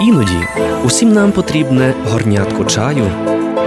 [0.00, 0.46] Іноді
[0.84, 3.10] усім нам потрібне горнятко чаю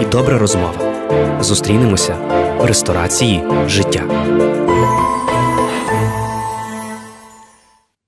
[0.01, 0.97] і добра розмова.
[1.43, 2.15] Зустрінемося
[2.59, 4.03] в ресторації життя.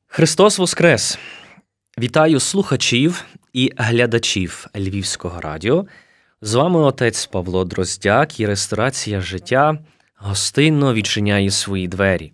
[0.07, 1.19] Христос Воскрес!
[1.99, 5.85] Вітаю слухачів і глядачів Львівського радіо.
[6.41, 9.77] З вами отець Павло Дроздяк і ресторація життя
[10.15, 12.33] гостинно відчиняє свої двері.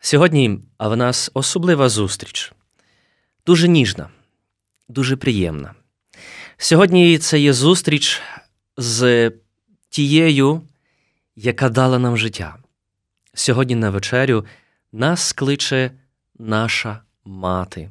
[0.00, 2.52] Сьогодні в нас особлива зустріч,
[3.46, 4.08] дуже ніжна,
[4.88, 5.74] дуже приємна.
[6.56, 8.20] Сьогодні це є зустріч
[8.76, 9.32] з
[9.88, 10.62] тією,
[11.36, 12.56] яка дала нам життя.
[13.34, 14.44] Сьогодні на вечерю
[14.92, 15.90] нас кличе
[16.38, 17.90] наша мати.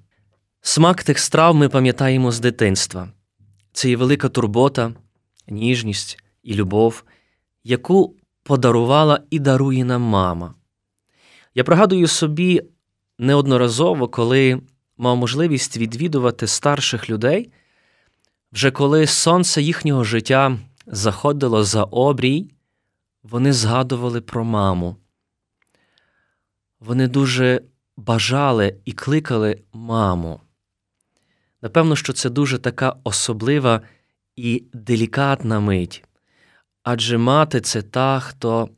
[0.61, 3.09] Смак тих страв ми пам'ятаємо з дитинства.
[3.73, 4.93] Це є велика турбота,
[5.47, 7.03] ніжність і любов,
[7.63, 10.53] яку подарувала і дарує нам мама.
[11.55, 12.61] Я пригадую собі
[13.19, 14.61] неодноразово, коли
[14.97, 17.51] мав можливість відвідувати старших людей,
[18.51, 22.51] вже коли сонце їхнього життя заходило за обрій,
[23.23, 24.95] вони згадували про маму.
[26.79, 27.61] Вони дуже
[27.97, 30.41] бажали і кликали маму.
[31.61, 33.81] Напевно, що це дуже така особлива
[34.35, 36.03] і делікатна мить.
[36.83, 38.69] Адже мати це та, хто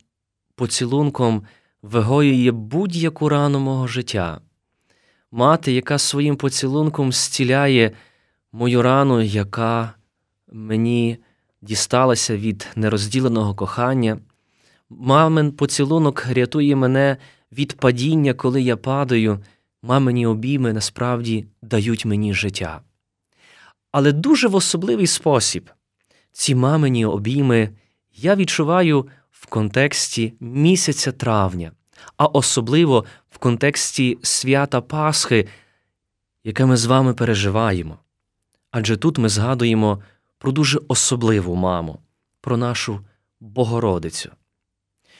[0.54, 1.46] поцілунком
[1.82, 4.40] вигоює будь-яку рану мого життя.
[5.30, 7.92] Мати, яка своїм поцілунком зціляє
[8.52, 9.94] мою рану, яка
[10.52, 11.18] мені
[11.62, 14.18] дісталася від нерозділеного кохання.
[14.90, 17.16] Мамин поцілунок рятує мене
[17.52, 19.44] від падіння, коли я падаю,
[19.82, 22.80] мамині обійми насправді дають мені життя.
[23.92, 25.70] Але дуже в особливий спосіб
[26.32, 27.70] ці мамині обійми
[28.14, 31.72] я відчуваю в контексті місяця травня,
[32.16, 33.04] а особливо
[33.38, 35.48] в контексті свята Пасхи,
[36.44, 37.98] яке ми з вами переживаємо.
[38.70, 40.02] Адже тут ми згадуємо
[40.38, 41.98] про дуже особливу маму,
[42.40, 43.00] про нашу
[43.40, 44.30] Богородицю.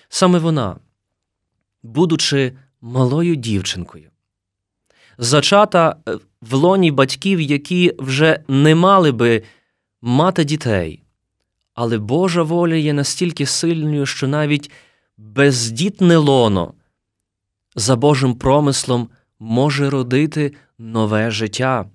[0.09, 0.77] Саме вона,
[1.83, 4.11] будучи малою дівчинкою,
[5.19, 9.43] зачата е, в лоні батьків, які вже не мали би
[10.03, 11.03] мати дітей,
[11.75, 14.71] але Божа воля є настільки сильною, що навіть
[15.17, 16.75] бездітне лоно
[17.79, 19.09] за Божим промислом
[19.39, 21.87] може родити нове життя.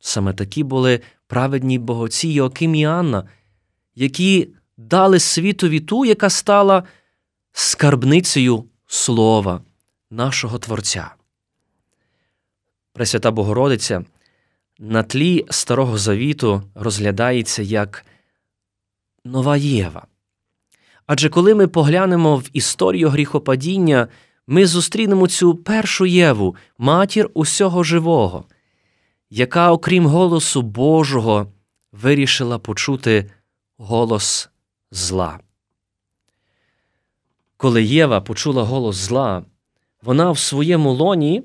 [0.00, 3.28] Саме такі були праведні богоці Йоаким і Анна,
[3.94, 6.82] які дали світові ту, яка стала
[7.52, 9.60] скарбницею слова
[10.10, 11.14] нашого Творця.
[12.92, 14.04] Пресвята Богородиця
[14.78, 18.06] на тлі Старого Завіту розглядається як
[19.24, 20.06] нова Єва.
[21.06, 24.08] Адже коли ми поглянемо в історію гріхопадіння,
[24.46, 28.44] ми зустрінемо цю першу Єву, матір усього живого,
[29.30, 31.52] яка, окрім голосу Божого,
[31.92, 33.30] вирішила почути
[33.76, 34.50] голос
[34.90, 35.40] зла.
[37.56, 39.44] Коли Єва почула голос зла,
[40.02, 41.42] вона в своєму лоні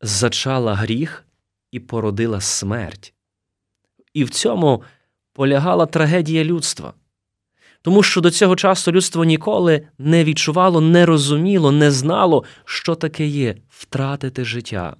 [0.00, 1.24] зачала гріх
[1.70, 3.14] і породила смерть.
[4.12, 4.82] І в цьому
[5.32, 6.94] полягала трагедія людства.
[7.84, 13.26] Тому що до цього часу людство ніколи не відчувало, не розуміло, не знало, що таке
[13.26, 14.96] є втратити життя.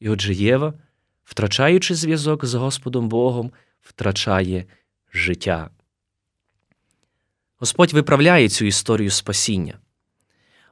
[0.00, 0.74] І отже Єва,
[1.24, 4.64] втрачаючи зв'язок з Господом Богом, втрачає
[5.12, 5.70] життя.
[7.58, 9.78] Господь виправляє цю історію спасіння.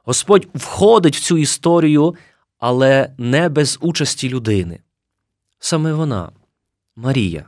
[0.03, 2.15] Господь входить в цю історію,
[2.59, 4.79] але не без участі людини.
[5.59, 6.31] Саме вона,
[6.95, 7.45] Марія,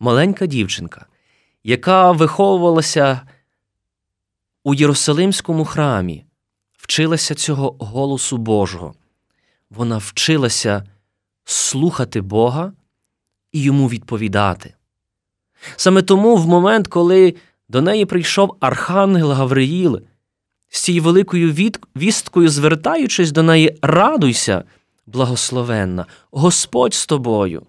[0.00, 1.06] маленька дівчинка,
[1.64, 3.20] яка виховувалася
[4.64, 6.24] у Єрусалимському храмі,
[6.72, 8.94] вчилася цього голосу Божого.
[9.70, 10.84] Вона вчилася
[11.44, 12.72] слухати Бога
[13.52, 14.74] і йому відповідати.
[15.76, 17.34] Саме тому, в момент, коли
[17.68, 20.00] до неї прийшов Архангел Гавриїл,
[20.68, 24.64] з цією великою вісткою, звертаючись до неї, радуйся,
[25.06, 27.66] благословенна, Господь з тобою.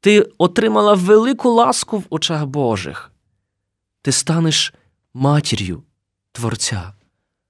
[0.00, 3.10] Ти отримала велику ласку в очах Божих.
[4.02, 4.74] Ти станеш
[5.14, 5.82] матір'ю
[6.32, 6.92] Творця,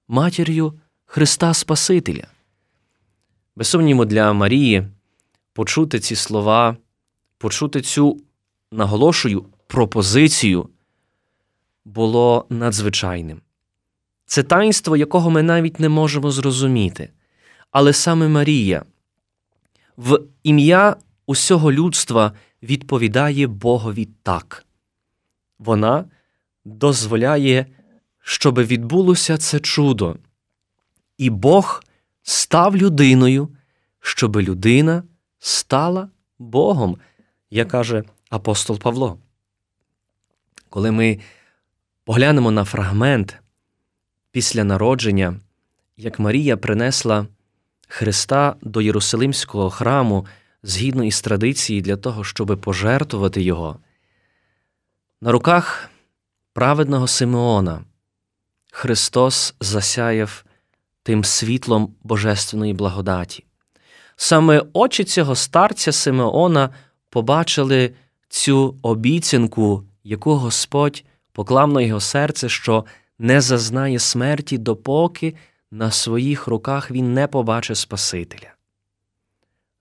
[0.09, 2.27] матір'ю Христа Спасителя.
[3.57, 4.89] Без сумніву, для Марії
[5.53, 6.77] почути ці слова,
[7.39, 8.21] почути цю
[8.73, 10.69] наголошую пропозицію
[11.85, 13.41] було надзвичайним.
[14.27, 17.11] Це таїнство, якого ми навіть не можемо зрозуміти.
[17.71, 18.85] Але саме Марія
[19.97, 20.97] в ім'я
[21.27, 24.67] усього людства відповідає Богові так.
[25.59, 26.05] Вона
[26.65, 27.67] дозволяє,
[28.21, 30.17] щоб відбулося це чудо.
[31.19, 31.85] І Бог
[32.23, 33.49] став людиною,
[34.01, 35.03] щоб людина
[35.39, 36.09] стала
[36.39, 36.99] Богом,
[37.51, 39.19] як каже апостол Павло.
[40.69, 41.21] Коли ми
[42.05, 43.39] поглянемо на фрагмент
[44.31, 45.41] після народження,
[45.97, 47.27] як Марія принесла
[47.89, 50.27] Христа до Єрусалимського храму
[50.63, 53.79] згідно із традиції для того, щоб пожертвувати Його,
[55.21, 55.91] на руках
[56.53, 57.85] праведного Симеона
[58.73, 60.45] Христос засяяв
[61.03, 63.45] тим світлом божественної благодаті.
[64.17, 66.71] Саме очі цього старця Симеона
[67.11, 67.95] побачили
[68.29, 72.85] цю обіцянку, яку Господь поклав на його серце, що
[73.19, 75.35] не зазнає смерті, допоки
[75.71, 78.55] на своїх руках він не побачить Спасителя.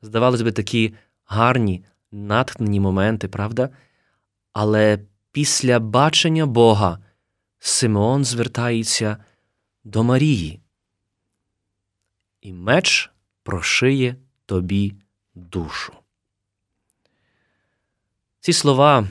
[0.01, 0.93] Здавалось би, такі
[1.25, 3.69] гарні, натхнені моменти, правда?
[4.53, 4.99] Але
[5.31, 6.99] після бачення Бога
[7.59, 9.17] Симеон звертається
[9.83, 10.59] до Марії.
[12.41, 13.11] І меч
[13.43, 14.15] прошиє
[14.45, 14.95] тобі
[15.35, 15.93] душу.
[18.39, 19.07] Ці слова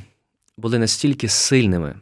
[0.56, 2.00] були настільки сильними,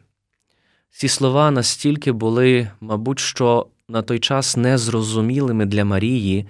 [0.89, 6.47] ці слова настільки були, мабуть, що на той час незрозумілими для Марії,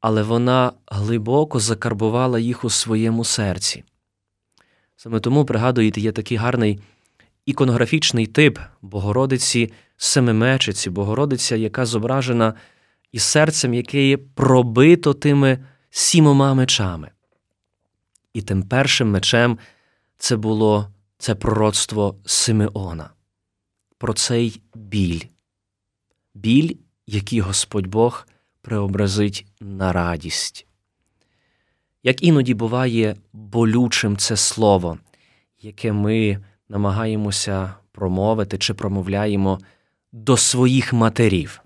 [0.00, 3.84] але вона глибоко закарбувала їх у своєму серці.
[4.96, 6.80] Саме тому, пригадуєте, є такий гарний
[7.46, 12.54] іконографічний тип Богородиці Семимечиці, Богородиця, яка зображена
[13.12, 17.10] із серцем, яке є пробито тими сімома мечами.
[18.34, 19.58] І тим першим мечем
[20.18, 20.88] це було
[21.18, 23.10] це пророцтво Симеона,
[23.98, 25.20] про цей біль,
[26.34, 26.76] біль,
[27.06, 28.26] який Господь Бог
[28.62, 30.66] преобразить на радість.
[32.06, 34.98] Як іноді буває болючим це слово,
[35.60, 39.60] яке ми намагаємося промовити чи промовляємо
[40.12, 41.62] до своїх матерів.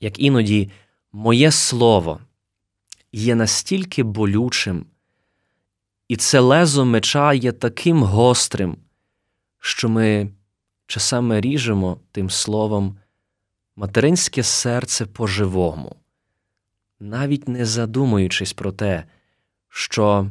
[0.00, 0.70] Як іноді
[1.12, 2.20] моє слово
[3.12, 4.86] є настільки болючим,
[6.08, 8.76] і це лезо меча є таким гострим,
[9.58, 10.30] що ми
[10.86, 12.98] часами ріжемо тим словом
[13.76, 15.96] материнське серце по-живому,
[17.00, 19.04] навіть не задумуючись про те,
[19.68, 20.30] що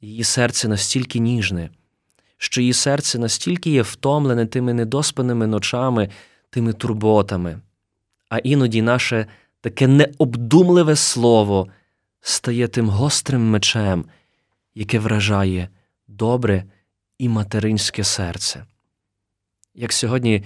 [0.00, 1.70] її серце настільки ніжне,
[2.36, 6.10] що її серце настільки є втомлене тими недоспаними ночами,
[6.50, 7.60] тими турботами,
[8.28, 9.26] а іноді наше
[9.60, 11.68] таке необдумливе слово
[12.20, 14.04] стає тим гострим мечем,
[14.74, 15.68] яке вражає
[16.08, 16.64] добре
[17.18, 18.66] і материнське серце.
[19.74, 20.44] Як сьогодні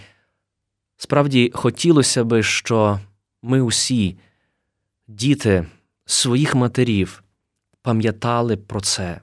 [0.96, 3.00] справді хотілося би, що
[3.42, 4.18] ми усі,
[5.08, 5.66] діти
[6.06, 7.22] своїх матерів,
[7.88, 9.20] пам'ятали про це,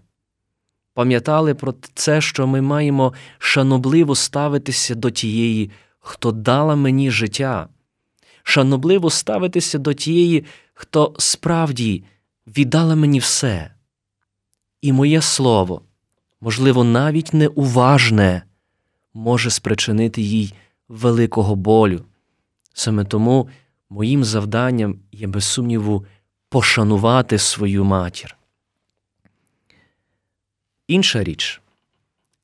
[0.93, 7.67] пам'ятали про це, що ми маємо шанобливо ставитися до тієї, хто дала мені життя,
[8.43, 12.03] шанобливо ставитися до тієї, хто справді
[12.47, 13.71] віддала мені все.
[14.81, 15.81] І моє слово,
[16.41, 18.43] можливо, навіть неуважне,
[19.13, 20.53] може спричинити їй
[20.89, 22.01] великого болю.
[22.73, 23.49] Саме тому
[23.89, 26.05] моїм завданням є, без сумніву,
[26.49, 28.37] пошанувати свою матір.
[30.87, 31.61] Інша річ,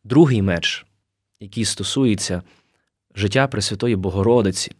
[0.03, 0.85] другий меч,
[1.39, 2.41] який стосується
[3.15, 4.71] життя Пресвятої Богородиці,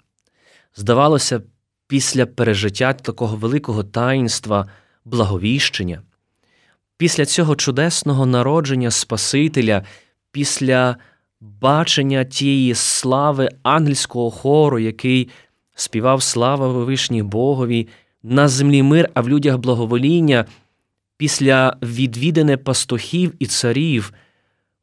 [0.76, 1.42] здавалося,
[1.88, 4.68] після пережиття такого великого таїнства,
[5.06, 6.02] благовіщення,
[6.98, 9.86] після цього чудесного народження Спасителя,
[10.32, 10.98] після
[11.42, 15.30] бачення тієї слави ангельського хору, який
[15.76, 17.88] співав слава вишній Богові,
[18.24, 20.46] на землі мир, а в людях благовоління,
[21.22, 24.14] після відвідане пастухів і царів,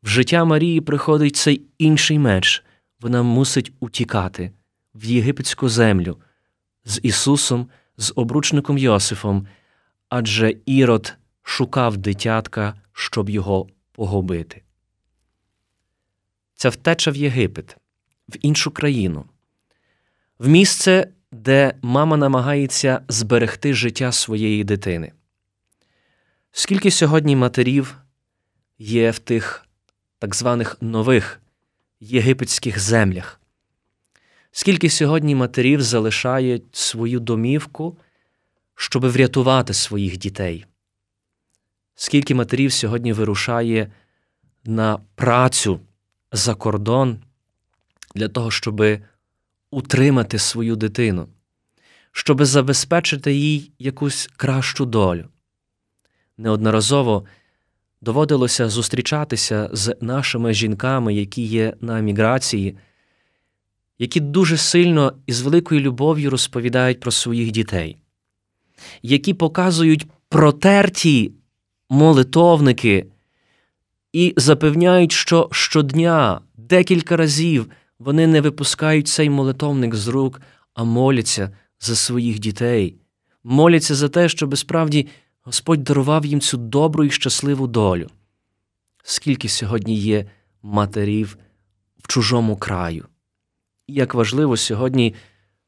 [0.03, 2.65] в життя Марії приходить цей інший меч.
[3.01, 4.53] Вона мусить утікати
[4.95, 6.17] в єгипетську землю
[6.85, 9.47] з Ісусом, з обручником Йосифом,
[10.09, 14.63] адже Ірод шукав дитятка, щоб його погубити.
[16.55, 17.77] Ця втеча в Єгипет,
[18.29, 19.25] в іншу країну,
[20.39, 25.13] в місце, де мама намагається зберегти життя своєї дитини.
[26.59, 27.97] Скільки сьогодні матерів
[28.79, 29.67] є в тих
[30.19, 31.41] так званих нових
[32.01, 33.41] єгипетських землях?
[34.51, 37.99] Скільки сьогодні матерів залишають свою домівку,
[38.75, 40.67] щоб врятувати своїх дітей?
[41.95, 43.93] Скільки матерів сьогодні вирушає
[44.65, 45.81] на працю
[46.33, 47.19] за кордон
[48.15, 48.83] для того, щоб
[49.71, 51.29] утримати свою дитину,
[52.13, 55.29] щоб забезпечити їй якусь кращу долю?
[56.39, 57.25] Неодноразово
[58.01, 62.77] доводилося зустрічатися з нашими жінками, які є на еміграції,
[63.99, 67.97] які дуже сильно і з великою любов'ю розповідають про своїх дітей,
[69.03, 71.33] які показують протерті
[71.91, 73.07] молитовники
[74.13, 80.41] і запевняють, що щодня, декілька разів вони не випускають цей молитовник з рук,
[80.75, 82.97] а моляться за своїх дітей,
[83.45, 85.09] моляться за те, щоб справді
[85.49, 88.07] Господь дарував їм цю добру і щасливу долю.
[89.03, 90.31] Скільки сьогодні є
[90.63, 91.39] матерів
[91.99, 93.07] в чужому краю?
[93.87, 95.15] І як важливо сьогодні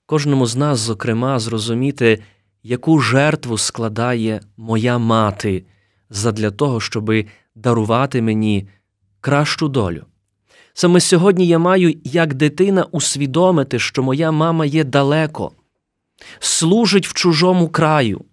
[0.07, 2.23] кожному з нас, зокрема, зрозуміти,
[2.63, 5.65] яку жертву складає моя мати
[6.11, 8.69] задля того, щоби дарувати мені
[9.21, 10.05] кращу долю.
[10.73, 15.53] Саме сьогодні я маю, як дитина, усвідомити, що моя мама є далеко,
[16.39, 18.25] служить в чужому краю,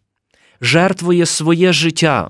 [0.62, 2.30] жертвує своє життя,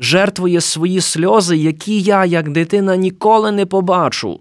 [0.00, 4.40] жертвує свої сльози, які я, як дитина, ніколи не побачу.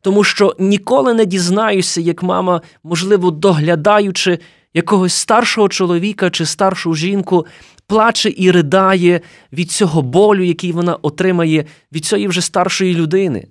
[0.00, 4.38] Тому що ніколи не дізнаюся, як мама, можливо, доглядаючи
[4.74, 7.46] якогось старшого чоловіка чи старшу жінку,
[7.86, 9.20] плаче і ридає
[9.52, 13.46] від цього болю, який вона отримає від цієї вже старшої людини.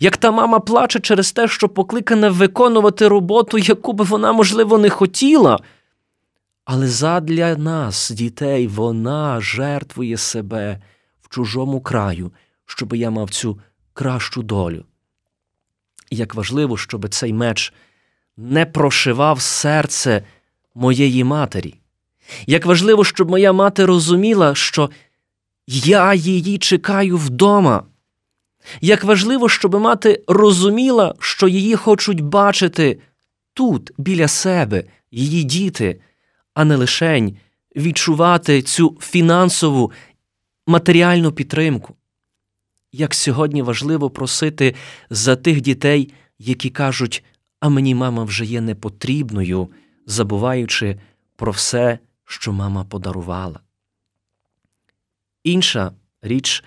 [0.00, 4.90] Як та мама плаче через те, що покликана виконувати роботу, яку би вона, можливо, не
[4.90, 5.58] хотіла,
[6.64, 10.82] але задля нас, дітей, вона жертвує себе
[11.20, 12.32] в чужому краю,
[12.66, 13.58] щоб я мав цю
[13.92, 14.84] кращу долю.
[16.10, 17.72] І як важливо, щоб цей меч
[18.36, 20.22] не прошивав серце
[20.74, 21.74] моєї матері.
[22.46, 24.90] Як важливо, щоб моя мати розуміла, що
[25.66, 27.84] я її чекаю вдома.
[28.80, 33.00] Як важливо, щоб мати розуміла, що її хочуть бачити
[33.54, 36.00] тут, біля себе, її діти,
[36.54, 37.36] а не лишень
[37.76, 39.92] відчувати цю фінансову
[40.66, 41.96] матеріальну підтримку.
[42.92, 44.74] Як сьогодні важливо просити
[45.10, 47.24] за тих дітей, які кажуть,
[47.60, 49.68] а мені мама вже є непотрібною,
[50.06, 51.00] забуваючи
[51.36, 53.60] про все, що мама подарувала.
[55.44, 55.92] Інша
[56.22, 56.64] річ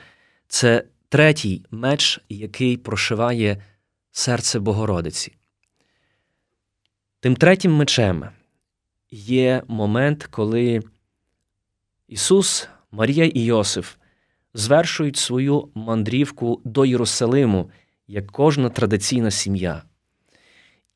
[0.48, 3.64] це третій меч, який прошиває
[4.12, 5.34] серце Богородиці.
[7.20, 8.26] Тим третім мечем
[9.16, 10.82] є момент, коли
[12.08, 13.96] Ісус, Марія і Йосиф
[14.54, 17.70] звершують свою мандрівку до Єрусалиму,
[18.08, 19.84] як кожна традиційна сім'я.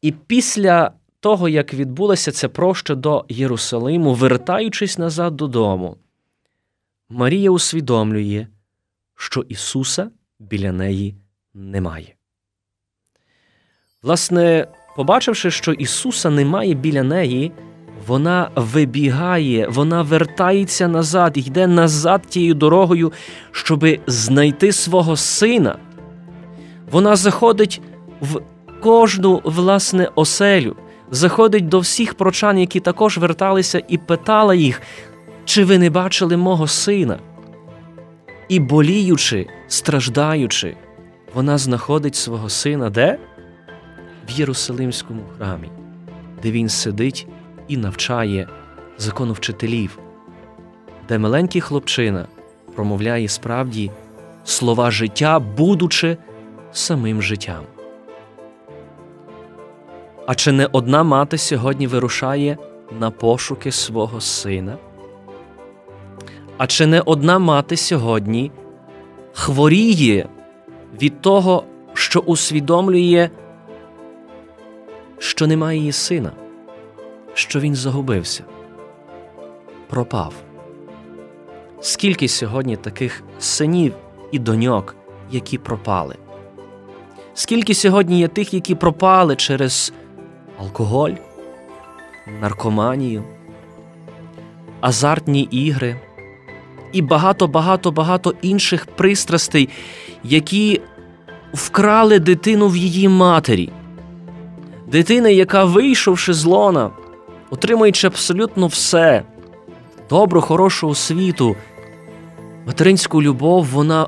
[0.02, 5.98] І після того, як відбулася ця проща до Єрусалиму, вертаючись назад додому,
[7.10, 8.48] Марія усвідомлює,
[9.16, 11.16] що Ісуса біля неї
[11.54, 12.16] немає.
[14.04, 17.52] Власне, побачивши, що Ісуса немає біля неї,
[18.10, 23.12] вона вибігає, вона вертається назад, йде назад тією дорогою,
[23.52, 25.78] щоби знайти свого сина.
[26.92, 27.82] Вона заходить
[28.22, 28.42] в
[28.82, 30.76] кожну власне оселю,
[31.12, 34.82] заходить до всіх прочан, які також верталися, і питала їх,
[35.46, 37.20] чи ви не бачили мого сина?
[38.48, 40.76] І боліючи, страждаючи,
[41.34, 43.20] вона знаходить свого сина де?
[44.30, 45.70] В Єрусалимському храмі,
[46.44, 47.28] де він сидить
[47.70, 48.48] і навчає
[48.98, 50.00] закону вчителів,
[51.08, 52.26] де маленький хлопчина
[52.76, 53.92] промовляє справді
[54.44, 56.18] слова життя, будучи
[56.72, 57.64] самим життям.
[60.26, 62.58] А чи не одна мати сьогодні вирушає
[63.00, 64.78] на пошуки свого сина?
[66.58, 68.52] А чи не одна мати сьогодні
[69.34, 70.30] хворіє
[71.02, 73.30] від того, що усвідомлює,
[75.18, 76.32] що немає її сина,
[77.40, 78.44] що він загубився,
[79.90, 80.34] пропав?
[81.82, 83.94] Скільки сьогодні таких синів
[84.32, 84.96] і доньок,
[85.32, 86.16] які пропали?
[87.34, 89.94] Скільки сьогодні є тих, які пропали через
[90.60, 91.12] алкоголь,
[92.42, 93.24] наркоманію,
[94.82, 95.96] азартні ігри
[96.92, 99.70] і багато, багато, багато інших пристрастей,
[100.24, 100.82] які
[101.54, 103.70] вкрали дитину в її матері,
[104.88, 106.92] дитина, яка, вийшовши з лона,
[107.50, 109.24] отримуючи абсолютно все,
[110.10, 111.56] добру, хорошу освіту,
[112.68, 114.08] материнську любов, вона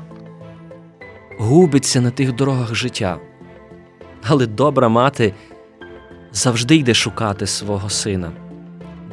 [1.38, 3.18] губиться на тих дорогах життя.
[4.22, 5.34] Але добра мати
[6.32, 8.32] завжди йде шукати свого сина.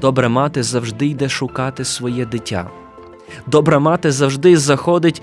[0.02, 2.70] Добра мати завжди йде шукати своє дитя.
[3.48, 5.22] Добра мати завжди заходить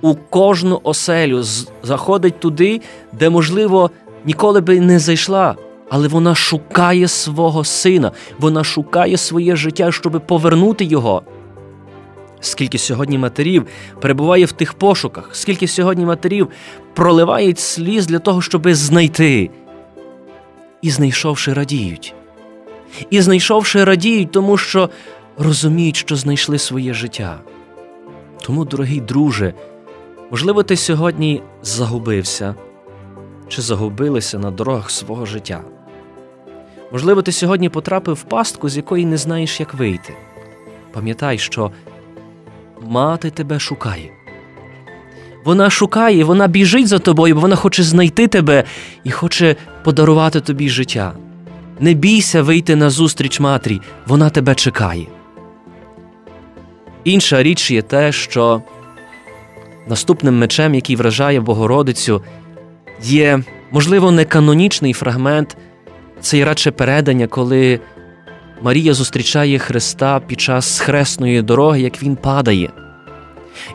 [0.00, 1.42] у кожну оселю,
[1.82, 2.80] заходить туди,
[3.12, 3.90] де, можливо,
[4.24, 5.56] ніколи би не зайшла,
[5.90, 11.22] але вона шукає свого сина, вона шукає своє життя, щоб повернути його.
[12.40, 13.66] Скільки сьогодні матерів
[14.00, 16.48] перебуває в тих пошуках, скільки сьогодні матерів
[16.94, 19.50] проливають сліз для того, щоб знайти
[20.82, 22.14] і знайшовши радіють.
[23.10, 24.90] І знайшовши радіють, тому що
[25.38, 27.40] розуміють, що знайшли своє життя.
[28.42, 29.54] Тому, дорогий друже,
[30.30, 32.54] можливо, ти сьогодні загубився
[33.48, 35.64] чи загубилися на дорогах свого життя.
[36.92, 40.14] Можливо, ти сьогодні потрапив в пастку, з якої не знаєш, як вийти.
[40.92, 41.70] Пам'ятай, що
[42.82, 44.10] мати тебе шукає.
[45.44, 48.64] Вона шукає, вона біжить за тобою, бо вона хоче знайти тебе
[49.04, 51.12] і хоче подарувати тобі життя.
[51.80, 55.06] Не бійся вийти на зустріч матері, вона тебе чекає.
[57.04, 58.62] Інша річ є те, що
[59.86, 62.22] наступним мечем, який вражає Богородицю,
[63.02, 65.56] є, можливо, не канонічний фрагмент,
[66.20, 67.80] це є радше передання, коли
[68.62, 72.70] Марія зустрічає Христа під час хресної дороги, як Він падає.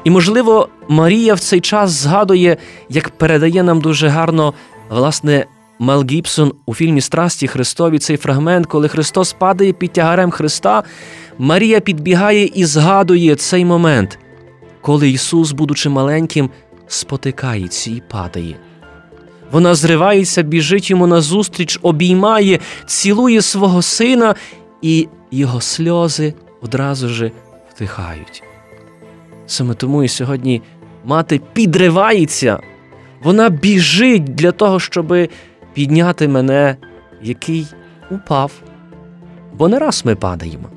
[0.03, 2.57] І, можливо, Марія в цей час згадує,
[2.89, 4.53] як передає нам дуже гарно,
[4.89, 5.45] власне,
[5.79, 10.83] Мел Гібсон у фільмі Страсті Христові цей фрагмент, коли Христос падає під тягарем Христа,
[11.37, 14.19] Марія підбігає і згадує цей момент,
[14.81, 16.49] коли Ісус, будучи маленьким,
[16.87, 18.55] спотикається і падає.
[19.53, 24.35] Вона зривається, біжить йому назустріч, обіймає, цілує свого сина,
[24.81, 27.31] і його сльози одразу ж
[27.73, 28.43] втихають.
[29.47, 30.61] Саме тому і сьогодні
[31.05, 32.59] мати підривається,
[33.23, 35.13] вона біжить для того, щоб
[35.73, 36.77] підняти мене,
[37.21, 37.67] який
[38.11, 38.51] упав.
[39.57, 40.69] Бо не раз ми падаємо.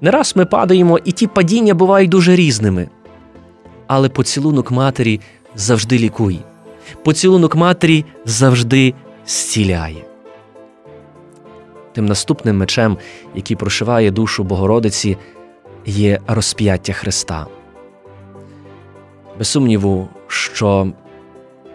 [0.00, 2.88] Не раз ми падаємо, і ті падіння бувають дуже різними.
[3.86, 5.20] Але поцілунок матері
[5.54, 6.38] завжди лікує.
[7.04, 8.94] Поцілунок матері завжди
[9.26, 10.04] зціляє.
[11.92, 12.96] Тим наступним мечем,
[13.34, 15.16] який прошиває душу Богородиці,
[15.86, 17.46] є розп'яття Христа.
[19.38, 20.92] Без сумніву, що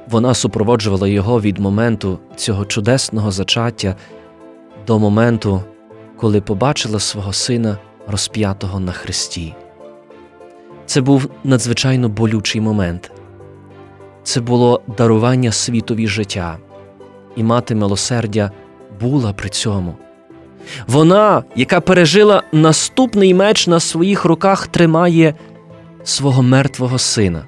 [0.09, 3.95] вона супроводжувала його від моменту цього чудесного зачаття
[4.87, 5.63] до моменту,
[6.17, 7.77] коли побачила свого сина
[8.07, 9.55] розп'ятого на хресті.
[10.85, 13.11] Це був надзвичайно болючий момент.
[14.23, 16.57] Це було дарування світові життя,
[17.35, 18.51] і мати милосердя
[18.99, 19.95] була при цьому.
[20.87, 25.35] Вона, яка пережила наступний меч на своїх руках, тримає
[26.03, 27.45] свого мертвого сина,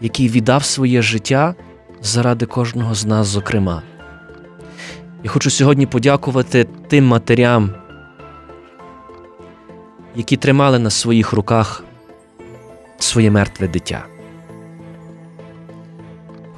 [0.00, 1.54] який віддав своє життя
[2.02, 3.82] заради кожного з нас, зокрема.
[5.24, 7.74] Я хочу сьогодні подякувати тим матерям,
[10.16, 11.84] які тримали на своїх руках
[12.98, 14.04] своє мертве дитя.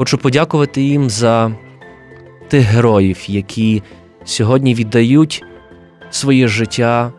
[0.02, 1.52] Хочу подякувати їм за
[2.48, 3.82] тих героїв, які
[4.24, 5.44] сьогодні віддають
[6.10, 7.12] своє життя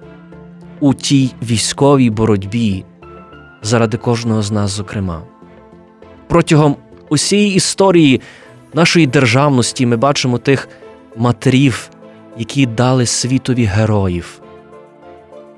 [0.80, 2.86] у тій військовій боротьбі
[3.62, 5.22] заради кожного з нас, зокрема.
[6.28, 6.76] Протягом
[7.10, 8.22] усієї історії
[8.74, 10.70] нашої державності ми бачимо тих
[11.18, 11.90] матерів,
[12.38, 14.42] які дали світові героїв,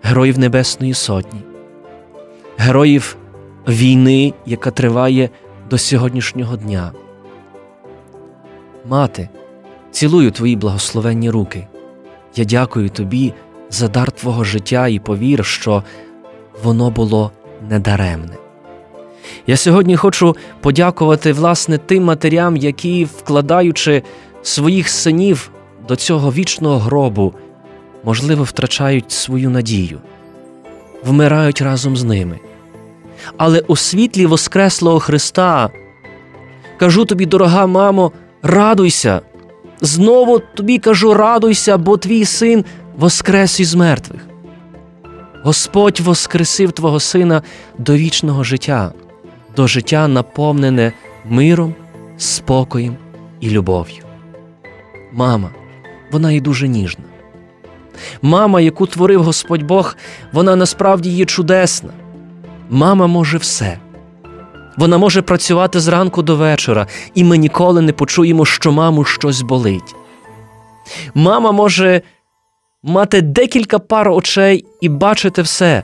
[0.04, 1.40] героїв Небесної Сотні,
[2.58, 3.18] героїв
[3.68, 5.30] війни, яка триває
[5.70, 6.92] до сьогоднішнього дня.
[8.90, 9.30] Мати,
[9.92, 11.68] цілую твої благословенні руки.
[12.36, 13.34] Я дякую тобі
[13.70, 15.84] за дар Твого життя і повір, що
[16.64, 17.32] воно було
[17.70, 18.34] недаремне.
[19.48, 24.04] Я сьогодні хочу подякувати власне тим матерям, які, вкладаючи
[24.42, 25.52] своїх синів
[25.88, 27.34] до цього вічного гробу,
[28.04, 30.00] можливо, втрачають свою надію,
[31.04, 32.40] вмирають разом з ними.
[33.38, 35.70] Але у світлі Воскреслого Христа
[36.78, 38.12] кажу тобі, дорога мамо,
[38.46, 39.22] радуйся.
[39.82, 42.66] Знову тобі кажу, радуйся, бо твій син
[42.98, 44.22] воскрес із мертвих.
[45.44, 47.42] Господь воскресив Твого Сина
[47.78, 48.92] до вічного життя,
[49.56, 50.94] до життя, наповнене
[51.26, 51.76] миром,
[52.18, 52.98] спокоєм
[53.40, 54.04] і любов'ю.
[55.12, 55.50] Мама,
[56.12, 57.04] вона і дуже ніжна.
[58.22, 59.96] Мама, яку творив Господь Бог,
[60.32, 61.90] вона насправді є чудесна.
[62.70, 63.78] Мама може все.
[64.78, 69.96] Вона може працювати зранку до вечора, і ми ніколи не почуємо, що маму щось болить.
[71.14, 72.02] Мама може
[72.84, 75.84] мати декілька пар очей і бачити все.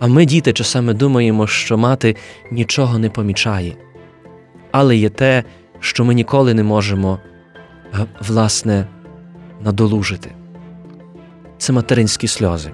[0.00, 2.16] А ми, діти, часами думаємо, що мати
[2.50, 3.76] нічого не помічає.
[4.70, 5.44] Але є те,
[5.80, 7.18] що ми ніколи не можемо,
[8.20, 8.86] власне,
[9.60, 10.32] надолужити.
[11.58, 12.70] Це материнські сльози,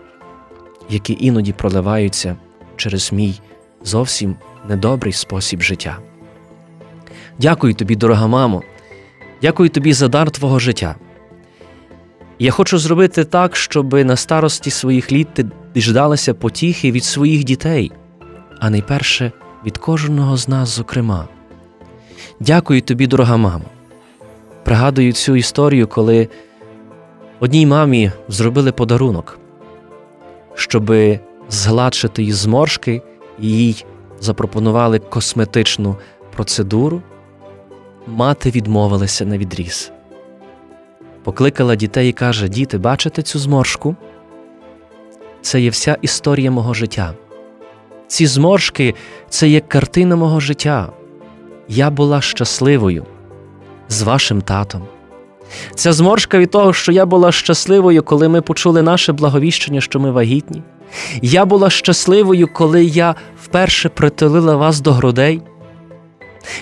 [0.90, 2.36] які іноді проливаються
[2.76, 3.40] через мій
[3.82, 4.36] зовсім
[4.68, 5.98] недобрий спосіб життя.
[7.38, 8.62] Дякую тобі, дорога мамо,
[9.42, 10.96] дякую тобі за дар твого життя.
[12.38, 17.92] Я хочу зробити так, щоб на старості своїх літ ти діждалася потіхи від своїх дітей,
[18.60, 19.32] а найперше
[19.66, 21.28] від кожного з нас, зокрема.
[22.40, 23.64] Дякую тобі, дорога мамо.
[24.64, 26.28] Пригадую цю історію, коли
[27.40, 29.38] одній мамі зробили подарунок,
[30.54, 31.20] щоби
[31.50, 33.02] згладшити її зморшки
[33.38, 33.84] їй
[34.22, 35.96] запропонували косметичну
[36.36, 37.02] процедуру,
[38.06, 39.92] мати відмовилася на відріз.
[41.22, 43.96] Покликала дітей і каже: Діти, бачите цю зморшку?
[45.42, 47.14] Це є вся історія мого життя.
[48.06, 48.94] Ці зморшки
[49.28, 50.92] це є картина мого життя.
[51.68, 53.06] Я була щасливою
[53.88, 54.82] з вашим татом.
[55.74, 60.10] Ця зморшка від того, що я була щасливою, коли ми почули наше благовіщення, що ми
[60.10, 60.62] вагітні.
[61.22, 65.42] Я була щасливою, коли я вперше притулила вас до грудей.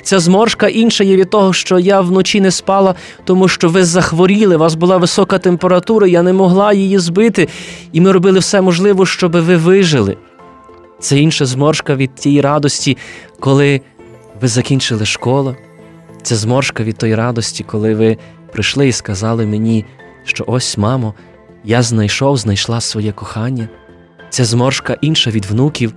[0.03, 4.57] Ця зморшка інша є від того, що я вночі не спала, тому що ви захворіли,
[4.57, 7.49] у вас була висока температура, я не могла її збити,
[7.93, 10.17] і ми робили все можливе, щоб ви вижили.
[11.01, 12.97] Це інша зморшка від тієї радості,
[13.41, 13.81] коли
[14.41, 15.57] ви закінчили школу.
[16.23, 18.17] Це зморшка від тої радості, коли ви
[18.53, 19.85] прийшли і сказали мені,
[20.25, 21.15] що ось, мамо,
[21.65, 23.69] я знайшов, знайшла своє кохання.
[24.31, 25.95] Ця зморшка інша від внуків,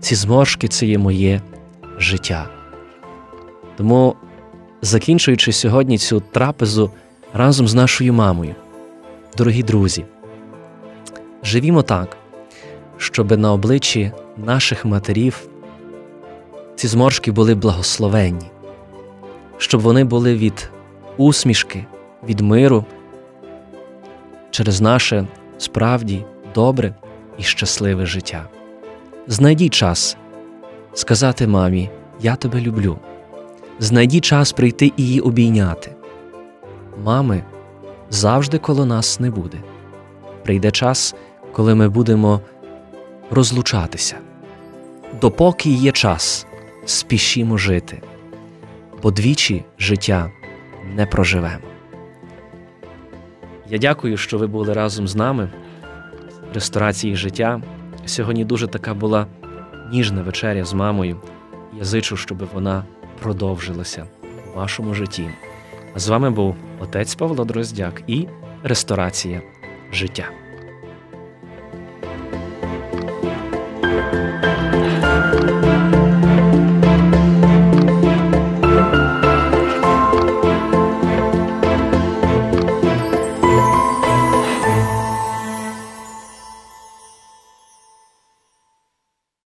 [0.00, 1.40] ці зморшки це є моє
[1.98, 2.48] життя.
[3.76, 4.14] Тому,
[4.82, 6.90] закінчуючи сьогодні цю трапезу
[7.32, 8.54] разом з нашою мамою,
[9.36, 10.04] дорогі друзі,
[11.42, 12.16] живімо так,
[12.96, 15.48] щоб на обличчі наших матерів
[16.76, 18.46] ці зморшки були благословенні,
[19.58, 20.70] щоб вони були від
[21.16, 21.86] усмішки,
[22.28, 22.84] від миру
[24.50, 25.26] через наше
[25.58, 26.94] справді добре
[27.38, 28.48] і щасливе життя.
[29.26, 30.16] Знайдіть час
[30.94, 32.98] сказати мамі, я тебе люблю.
[33.78, 35.92] Знайдіть час прийти і її обійняти.
[37.04, 37.42] Мами
[38.10, 39.58] завжди коло нас не буде.
[40.44, 41.14] Прийде час,
[41.52, 42.40] коли ми будемо
[43.30, 44.16] розлучатися.
[45.20, 46.46] Допоки є час,
[46.84, 48.02] спішімо жити,
[49.02, 50.30] бо двічі життя
[50.94, 51.64] не проживемо.
[53.68, 55.50] Я дякую, що ви були разом з нами
[56.54, 57.60] ресторації життя.
[58.06, 59.26] Сьогодні дуже така була
[59.90, 61.20] ніжна вечеря з мамою.
[61.78, 62.84] Я зичу, щоб вона
[63.22, 64.06] продовжилася
[64.52, 65.28] у вашому житті.
[65.94, 68.26] А з вами був отець Павло Дроздяк і
[68.62, 69.42] ресторація
[69.92, 70.30] життя.